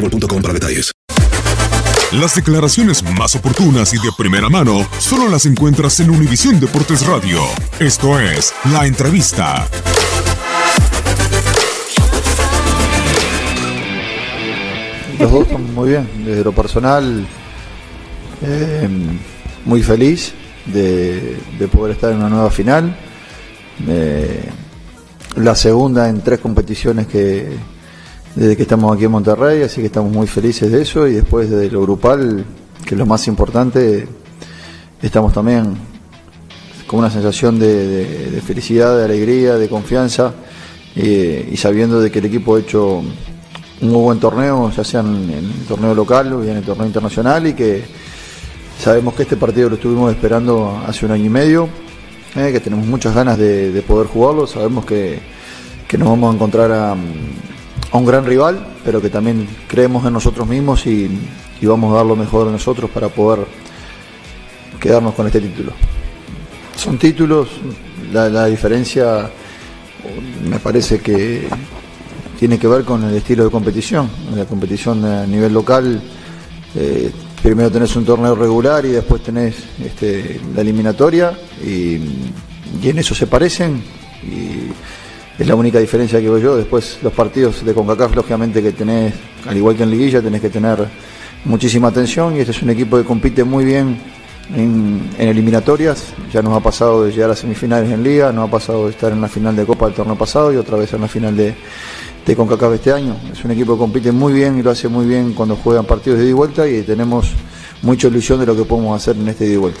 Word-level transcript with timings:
boostmobile.com 0.00 0.42
para 0.42 0.54
detalles. 0.54 0.92
Las 2.12 2.34
declaraciones 2.34 3.04
más 3.04 3.36
oportunas 3.36 3.94
y 3.94 3.98
de 3.98 4.10
primera 4.18 4.48
mano 4.48 4.84
solo 4.98 5.28
las 5.28 5.46
encuentras 5.46 6.00
en 6.00 6.10
Univisión 6.10 6.58
Deportes 6.58 7.06
Radio. 7.06 7.40
Esto 7.78 8.18
es 8.18 8.52
La 8.72 8.84
Entrevista. 8.86 9.68
Los 15.20 15.30
dos 15.30 15.46
están 15.46 15.72
muy 15.72 15.90
bien. 15.90 16.08
Desde 16.24 16.42
lo 16.42 16.52
personal, 16.52 17.26
eh, 18.42 18.88
muy 19.64 19.82
feliz 19.82 20.32
de, 20.66 21.36
de, 21.60 21.68
poder 21.68 21.94
estar 21.94 22.10
en 22.10 22.18
una 22.18 22.28
nueva 22.28 22.50
final. 22.50 22.96
Eh, 23.86 24.48
la 25.36 25.54
segunda 25.54 26.08
en 26.08 26.22
tres 26.22 26.40
competiciones 26.40 27.06
que 27.06 27.56
desde 28.34 28.56
que 28.56 28.62
estamos 28.62 28.94
aquí 28.94 29.04
en 29.04 29.10
Monterrey, 29.10 29.62
así 29.62 29.80
que 29.80 29.86
estamos 29.86 30.12
muy 30.12 30.26
felices 30.26 30.70
de 30.70 30.82
eso. 30.82 31.06
Y 31.06 31.14
después 31.14 31.50
de 31.50 31.70
lo 31.70 31.82
grupal, 31.82 32.44
que 32.84 32.94
es 32.94 32.98
lo 32.98 33.06
más 33.06 33.26
importante, 33.28 34.06
estamos 35.02 35.32
también 35.32 35.76
con 36.86 37.00
una 37.00 37.10
sensación 37.10 37.58
de, 37.58 38.42
felicidad, 38.44 38.96
de 38.98 39.04
alegría, 39.04 39.54
de 39.54 39.68
confianza 39.68 40.32
y 40.96 41.56
sabiendo 41.56 42.00
de 42.00 42.10
que 42.10 42.18
el 42.18 42.24
equipo 42.24 42.56
ha 42.56 42.60
hecho 42.60 43.02
un 43.80 43.88
muy 43.88 44.02
buen 44.02 44.18
torneo, 44.18 44.70
ya 44.70 44.82
sea 44.82 45.00
en, 45.00 45.30
el 45.30 45.66
torneo 45.66 45.94
local 45.94 46.32
o 46.32 46.42
en 46.42 46.56
el 46.56 46.64
torneo 46.64 46.86
internacional 46.86 47.46
y 47.46 47.54
que 47.54 47.84
sabemos 48.78 49.14
que 49.14 49.22
este 49.22 49.36
partido 49.36 49.68
lo 49.68 49.76
estuvimos 49.76 50.10
esperando 50.10 50.82
hace 50.86 51.06
un 51.06 51.12
año 51.12 51.26
y 51.26 51.28
medio, 51.28 51.68
eh, 52.34 52.50
que 52.52 52.60
tenemos 52.60 52.86
muchas 52.86 53.14
ganas 53.14 53.38
de, 53.38 53.70
de 53.70 53.82
poder 53.82 54.08
jugarlo, 54.08 54.46
sabemos 54.46 54.84
que 54.84 55.20
nos 55.96 56.08
vamos 56.08 56.32
a 56.32 56.34
encontrar 56.34 56.72
a 56.72 56.96
a 57.92 57.96
un 57.96 58.04
gran 58.04 58.24
rival, 58.24 58.64
pero 58.84 59.00
que 59.00 59.10
también 59.10 59.48
creemos 59.68 60.06
en 60.06 60.12
nosotros 60.12 60.46
mismos 60.46 60.86
y, 60.86 61.10
vamos 61.62 61.92
a 61.92 61.96
dar 61.96 62.06
lo 62.06 62.16
mejor 62.16 62.46
de 62.46 62.52
nosotros 62.52 62.90
para 62.90 63.08
poder 63.08 63.46
quedarnos 64.80 65.14
con 65.14 65.26
este 65.26 65.40
título. 65.40 65.72
Son 66.74 66.96
títulos, 66.98 67.48
la, 68.12 68.46
diferencia 68.46 69.30
me 70.48 70.58
parece 70.58 71.00
que 71.00 71.46
tiene 72.38 72.58
que 72.58 72.66
ver 72.66 72.84
con 72.84 73.04
el 73.04 73.14
estilo 73.14 73.44
de 73.44 73.50
competición. 73.50 74.08
La 74.34 74.46
competición 74.46 75.04
a 75.04 75.26
nivel 75.26 75.52
local, 75.52 76.00
eh, 76.74 77.12
primero 77.42 77.70
tenés 77.70 77.94
un 77.96 78.04
torneo 78.06 78.34
regular 78.34 78.86
y 78.86 78.92
después 78.92 79.22
tenés 79.22 79.56
este, 79.84 80.40
la 80.54 80.62
eliminatoria 80.62 81.38
y, 81.62 81.96
en 82.82 82.98
eso 82.98 83.14
se 83.14 83.26
parecen. 83.26 83.82
Es 85.40 85.48
la 85.48 85.54
única 85.54 85.78
diferencia 85.78 86.20
que 86.20 86.28
veo 86.28 86.38
yo. 86.38 86.56
Después 86.56 86.98
los 87.02 87.14
partidos 87.14 87.64
de 87.64 87.72
CONCACAF, 87.72 88.14
lógicamente 88.14 88.62
que 88.62 88.72
tenés, 88.72 89.14
al 89.46 89.56
igual 89.56 89.74
que 89.74 89.84
en 89.84 89.90
liguilla, 89.90 90.20
tenés 90.20 90.42
que 90.42 90.50
tener 90.50 90.86
muchísima 91.46 91.88
atención 91.88 92.36
y 92.36 92.40
este 92.40 92.52
es 92.52 92.62
un 92.62 92.68
equipo 92.68 92.98
que 92.98 93.04
compite 93.04 93.42
muy 93.42 93.64
bien 93.64 93.98
en, 94.54 95.00
eliminatorias. 95.18 96.12
Ya 96.30 96.42
nos 96.42 96.54
ha 96.54 96.60
pasado 96.60 97.04
de 97.04 97.12
llegar 97.12 97.30
a 97.30 97.36
semifinales 97.36 97.90
en 97.90 98.02
liga, 98.02 98.30
nos 98.32 98.48
ha 98.48 98.50
pasado 98.50 98.84
de 98.84 98.90
estar 98.90 99.12
en 99.12 99.22
la 99.22 99.28
final 99.28 99.56
de 99.56 99.64
Copa 99.64 99.86
del 99.86 99.94
torneo 99.94 100.16
pasado 100.16 100.52
y 100.52 100.56
otra 100.56 100.76
vez 100.76 100.92
en 100.92 101.00
la 101.00 101.08
final 101.08 101.34
de, 101.34 101.54
de 102.26 102.36
CONCACAF 102.36 102.74
este 102.74 102.92
año. 102.92 103.16
Es 103.32 103.42
un 103.42 103.52
equipo 103.52 103.72
que 103.72 103.78
compite 103.78 104.12
muy 104.12 104.34
bien 104.34 104.58
y 104.58 104.62
lo 104.62 104.70
hace 104.70 104.88
muy 104.88 105.06
bien 105.06 105.32
cuando 105.32 105.56
juegan 105.56 105.86
partidos 105.86 106.18
de 106.18 106.26
ida 106.26 106.30
y 106.32 106.34
vuelta 106.34 106.68
y 106.68 106.82
tenemos 106.82 107.32
mucha 107.80 108.08
ilusión 108.08 108.40
de 108.40 108.44
lo 108.44 108.54
que 108.54 108.64
podemos 108.64 108.94
hacer 108.94 109.16
en 109.16 109.26
este 109.26 109.46
ida 109.46 109.54
y 109.54 109.56
vuelta. 109.56 109.80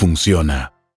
funciona. 0.00 0.79